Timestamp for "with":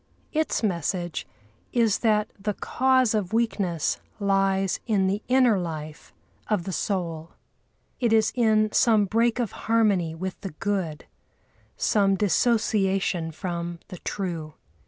10.15-10.41